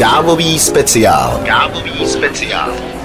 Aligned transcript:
Kávový 0.00 0.58
speciál. 0.58 1.40
Kávový 1.44 2.06
speciál. 2.06 2.99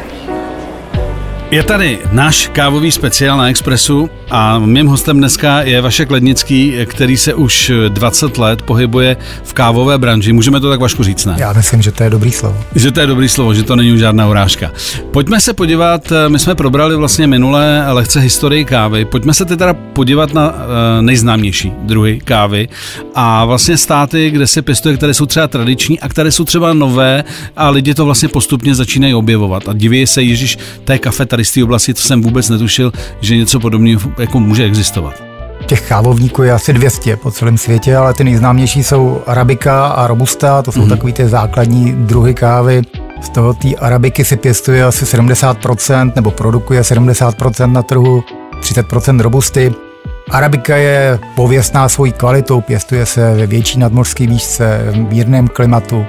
Je 1.52 1.64
tady 1.64 2.00
náš 2.12 2.50
kávový 2.54 2.92
speciál 2.92 3.38
na 3.38 3.50
Expressu 3.50 4.10
a 4.32 4.60
mým 4.60 4.88
hostem 4.88 5.18
dneska 5.18 5.62
je 5.62 5.82
Vašek 5.82 6.12
Lednický, 6.12 6.74
který 6.86 7.18
se 7.18 7.34
už 7.34 7.72
20 7.88 8.38
let 8.38 8.62
pohybuje 8.62 9.18
v 9.44 9.54
kávové 9.54 9.98
branži. 9.98 10.34
Můžeme 10.34 10.60
to 10.60 10.70
tak 10.70 10.80
Vašku 10.80 11.04
říct, 11.04 11.26
ne? 11.26 11.36
Já 11.38 11.54
myslím, 11.54 11.82
že 11.82 11.92
to 11.92 12.04
je 12.04 12.10
dobrý 12.10 12.32
slovo. 12.32 12.58
Že 12.76 12.92
to 12.92 13.00
je 13.00 13.08
dobrý 13.08 13.30
slovo, 13.30 13.54
že 13.54 13.64
to 13.64 13.76
není 13.76 13.92
už 13.92 14.00
žádná 14.00 14.28
urážka. 14.28 14.72
Pojďme 15.12 15.42
se 15.42 15.54
podívat, 15.54 16.14
my 16.28 16.40
jsme 16.40 16.56
probrali 16.56 16.96
vlastně 16.96 17.28
minulé 17.28 17.86
lehce 17.92 18.20
historii 18.20 18.66
kávy. 18.66 19.06
Pojďme 19.06 19.34
se 19.34 19.46
teda 19.46 19.74
podívat 19.74 20.34
na 20.34 20.56
eh, 20.56 21.02
nejznámější 21.02 21.74
druhy 21.82 22.20
kávy 22.24 22.68
a 23.16 23.46
vlastně 23.46 23.78
státy, 23.78 24.32
kde 24.32 24.48
se 24.48 24.62
pěstuje, 24.62 24.98
které 24.98 25.14
jsou 25.14 25.26
třeba 25.26 25.48
tradiční 25.48 26.00
a 26.00 26.10
které 26.10 26.32
jsou 26.32 26.44
třeba 26.44 26.74
nové 26.74 27.24
a 27.58 27.70
lidi 27.70 27.94
to 27.94 28.06
vlastně 28.06 28.30
postupně 28.30 28.76
začínají 28.76 29.14
objevovat. 29.14 29.70
A 29.70 29.74
diví 29.74 30.08
se, 30.08 30.24
Ježíš, 30.24 30.58
té 30.84 30.98
kafe 31.00 31.26
tady 31.36 31.46
z 31.46 31.52
té 31.52 31.64
oblasti, 31.64 31.94
to 31.94 32.02
jsem 32.02 32.22
vůbec 32.22 32.50
netušil, 32.50 32.92
že 33.22 33.38
něco 33.38 33.60
podobného 33.60 34.02
jako 34.18 34.40
může 34.40 34.64
existovat. 34.64 35.24
Těch 35.66 35.88
kávovníků 35.88 36.44
je 36.44 36.52
asi 36.52 36.74
200 36.74 37.18
po 37.18 37.32
celém 37.32 37.58
světě, 37.58 37.96
ale 37.96 38.14
ty 38.14 38.24
nejznámější 38.24 38.84
jsou 38.84 39.22
Arabika 39.28 39.88
a 39.88 40.08
Robusta, 40.08 40.62
to 40.62 40.72
jsou 40.72 40.82
mm. 40.82 40.90
takový 40.90 41.14
ty 41.14 41.28
základní 41.28 41.94
druhy 41.94 42.34
kávy. 42.34 42.82
Z 43.22 43.30
toho 43.30 43.54
té 43.54 43.76
arabiky 43.76 44.26
si 44.26 44.38
pěstuje 44.38 44.84
asi 44.84 45.06
70% 45.06 46.12
nebo 46.16 46.32
produkuje 46.32 46.82
70% 46.82 47.72
na 47.72 47.84
trhu, 47.84 48.24
30% 48.60 49.20
robusty. 49.20 49.74
Arabika 50.30 50.76
je 50.76 51.20
pověstná 51.36 51.90
svojí 51.90 52.12
kvalitou, 52.12 52.62
pěstuje 52.62 53.06
se 53.06 53.36
ve 53.36 53.48
větší 53.48 53.80
nadmořské 53.80 54.28
výšce, 54.28 54.86
v 54.92 54.98
mírném 54.98 55.48
klimatu. 55.48 56.06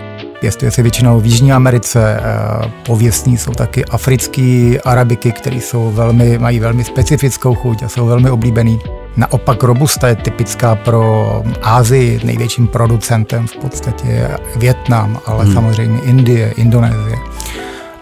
Pěstuje 0.47 0.71
se 0.71 0.83
většinou 0.83 1.21
v 1.21 1.27
Jižní 1.27 1.53
Americe, 1.53 2.21
eh, 2.21 2.71
pověstní 2.87 3.39
jsou 3.39 3.53
taky 3.53 3.85
africké 3.85 4.79
arabiky, 4.85 5.33
které 5.33 5.57
jsou 5.57 5.91
velmi, 5.91 6.39
mají 6.39 6.61
velmi 6.61 6.85
specifickou 6.85 7.55
chuť 7.55 7.83
a 7.83 7.89
jsou 7.89 8.07
velmi 8.07 8.31
oblíbený. 8.31 8.79
Naopak 9.17 9.63
Robusta 9.63 10.09
je 10.09 10.17
typická 10.17 10.75
pro 10.75 11.43
Ázii, 11.63 12.21
největším 12.25 12.67
producentem 12.67 13.47
v 13.47 13.57
podstatě 13.57 14.29
Větnam, 14.57 15.21
ale 15.27 15.45
hmm. 15.45 15.55
samozřejmě 15.55 16.01
Indie, 16.01 16.53
Indonésie. 16.57 17.17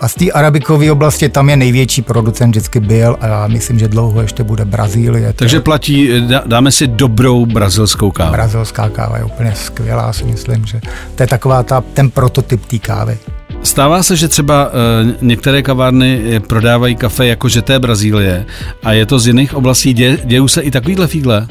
A 0.04 0.08
z 0.08 0.14
té 0.14 0.30
arabikové 0.30 0.92
oblasti 0.92 1.28
tam 1.28 1.50
je 1.50 1.56
největší 1.56 2.02
producent 2.02 2.50
vždycky 2.50 2.80
byl 2.80 3.16
a 3.20 3.26
já 3.26 3.46
myslím, 3.46 3.78
že 3.78 3.88
dlouho 3.88 4.20
ještě 4.20 4.44
bude 4.44 4.64
Brazílie. 4.64 5.32
Takže 5.32 5.60
platí, 5.60 6.10
dáme 6.46 6.72
si 6.72 6.86
dobrou 6.86 7.46
brazilskou 7.46 8.10
kávu. 8.10 8.32
Brazilská 8.32 8.88
káva 8.88 9.18
je 9.18 9.24
úplně 9.24 9.52
skvělá, 9.54 10.12
si 10.12 10.24
myslím, 10.24 10.66
že 10.66 10.80
to 11.14 11.22
je 11.22 11.26
taková 11.26 11.62
ta, 11.62 11.80
ten 11.80 12.10
prototyp 12.10 12.66
té 12.66 12.78
kávy. 12.78 13.18
Stává 13.62 14.02
se, 14.02 14.16
že 14.16 14.28
třeba 14.28 14.68
e, 14.68 15.14
některé 15.22 15.62
kavárny 15.62 16.40
prodávají 16.48 16.96
kafe 16.96 17.26
jako 17.26 17.48
že 17.48 17.62
je 17.72 17.78
Brazílie 17.78 18.46
a 18.82 18.92
je 18.92 19.06
to 19.06 19.18
z 19.18 19.26
jiných 19.26 19.54
oblastí. 19.54 19.94
Dě, 19.94 20.18
dějou 20.24 20.48
se 20.48 20.60
i 20.60 20.70
takovýhle 20.70 21.06
fígle? 21.06 21.46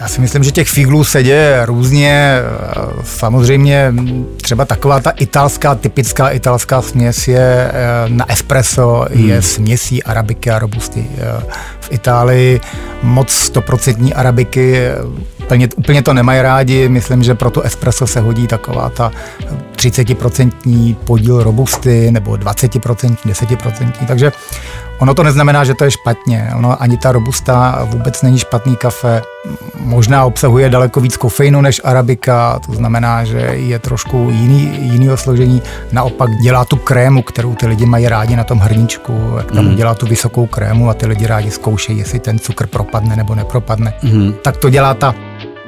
Já 0.00 0.08
si 0.08 0.20
myslím, 0.20 0.44
že 0.44 0.50
těch 0.50 0.68
figlů 0.68 1.04
se 1.04 1.22
děje 1.22 1.66
různě. 1.66 2.38
Samozřejmě 3.04 3.94
třeba 4.42 4.64
taková 4.64 5.00
ta 5.00 5.10
italská, 5.10 5.74
typická 5.74 6.28
italská 6.28 6.82
směs 6.82 7.28
je 7.28 7.70
eh, 7.70 7.72
na 8.08 8.32
espresso, 8.32 9.06
hmm. 9.12 9.28
je 9.28 9.42
směsí 9.42 10.02
arabiky 10.02 10.50
a 10.50 10.58
robusty. 10.58 11.06
Eh, 11.18 11.42
v 11.80 11.92
Itálii 11.92 12.60
moc 13.02 13.30
stoprocentní 13.30 14.14
arabiky 14.14 14.78
úplně, 15.44 15.68
úplně 15.76 16.02
to 16.02 16.14
nemají 16.14 16.42
rádi. 16.42 16.88
Myslím, 16.88 17.22
že 17.22 17.34
pro 17.34 17.50
to 17.50 17.62
espresso 17.62 18.06
se 18.06 18.20
hodí 18.20 18.46
taková 18.46 18.88
ta 18.88 19.10
30% 19.90 20.94
podíl 21.04 21.42
robusty 21.42 22.10
nebo 22.10 22.32
20%, 22.32 23.16
10%. 23.26 23.92
Takže 24.06 24.32
ono 24.98 25.14
to 25.14 25.22
neznamená, 25.22 25.64
že 25.64 25.74
to 25.74 25.84
je 25.84 25.90
špatně. 25.90 26.50
Ono 26.56 26.82
ani 26.82 26.96
ta 26.96 27.12
robusta 27.12 27.86
vůbec 27.90 28.22
není 28.22 28.38
špatný 28.38 28.76
kafe. 28.76 29.22
Možná 29.80 30.24
obsahuje 30.24 30.68
daleko 30.68 31.00
víc 31.00 31.16
kofeinu 31.16 31.60
než 31.60 31.80
arabika, 31.84 32.60
to 32.66 32.72
znamená, 32.72 33.24
že 33.24 33.38
je 33.38 33.78
trošku 33.78 34.28
jiný, 34.32 34.78
jinýho 34.92 35.16
složení. 35.16 35.62
Naopak 35.92 36.30
dělá 36.42 36.64
tu 36.64 36.76
krému, 36.76 37.22
kterou 37.22 37.54
ty 37.54 37.66
lidi 37.66 37.86
mají 37.86 38.08
rádi 38.08 38.36
na 38.36 38.44
tom 38.44 38.58
hrníčku, 38.58 39.34
jak 39.36 39.52
tam 39.52 39.64
mm. 39.64 39.76
dělá 39.76 39.94
tu 39.94 40.06
vysokou 40.06 40.46
krému 40.46 40.90
a 40.90 40.94
ty 40.94 41.06
lidi 41.06 41.26
rádi 41.26 41.50
zkoušejí, 41.50 41.98
jestli 41.98 42.18
ten 42.18 42.38
cukr 42.38 42.66
propadne 42.66 43.16
nebo 43.16 43.34
nepropadne. 43.34 43.94
Mm. 44.02 44.34
Tak 44.42 44.56
to 44.56 44.70
dělá 44.70 44.94
ta 44.94 45.14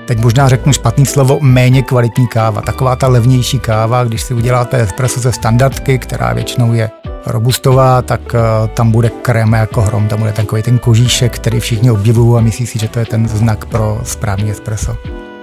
teď 0.07 0.19
možná 0.19 0.49
řeknu 0.49 0.73
špatný 0.73 1.07
slovo, 1.07 1.39
méně 1.41 1.83
kvalitní 1.83 2.29
káva. 2.29 2.61
Taková 2.61 2.97
ta 2.97 3.09
levnější 3.09 3.59
káva, 3.59 4.05
když 4.05 4.23
si 4.23 4.35
uděláte 4.35 4.81
espresso 4.81 5.21
ze 5.21 5.33
standardky, 5.33 5.99
která 5.99 6.33
většinou 6.33 6.73
je 6.73 6.91
robustová, 7.27 8.03
tak 8.03 8.21
uh, 8.21 8.69
tam 8.69 8.91
bude 8.91 9.11
kréma 9.11 9.57
jako 9.57 9.83
hrom, 9.83 10.09
tam 10.09 10.19
bude 10.19 10.33
takový 10.33 10.63
ten 10.63 10.79
kožíšek, 10.79 11.35
který 11.35 11.61
všichni 11.61 11.91
obdivují 11.91 12.39
a 12.39 12.41
myslí 12.41 12.67
si, 12.67 12.79
že 12.79 12.89
to 12.89 12.99
je 12.99 13.05
ten 13.05 13.29
znak 13.29 13.65
pro 13.65 14.01
správný 14.05 14.51
espresso. 14.51 14.97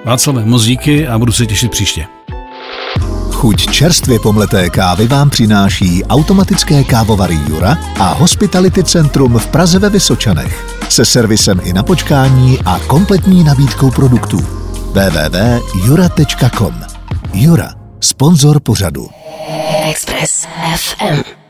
Václav, 0.06 0.46
moc 0.46 0.64
díky 0.64 1.08
a 1.08 1.20
budu 1.20 1.32
se 1.32 1.46
těšit 1.46 1.72
příště. 1.72 2.06
Chuť 3.44 3.72
čerstvě 3.72 4.20
pomleté 4.20 4.70
kávy 4.70 5.08
vám 5.08 5.30
přináší 5.30 6.04
automatické 6.04 6.84
kávovary 6.84 7.40
Jura 7.50 7.78
a 8.00 8.14
Hospitality 8.14 8.84
Centrum 8.84 9.40
v 9.40 9.48
Praze 9.48 9.80
ve 9.80 9.90
Vysočanech 9.90 10.66
se 10.90 11.06
servisem 11.06 11.62
i 11.64 11.74
na 11.74 11.84
počkání 11.84 12.60
a 12.66 12.80
kompletní 12.80 13.44
nabídkou 13.44 13.92
produktů. 13.92 14.38
www.jura.com 14.92 16.82
Jura, 17.34 17.70
sponzor 18.00 18.60
pořadu. 18.60 19.10
Express 19.90 20.48
FM 20.76 21.43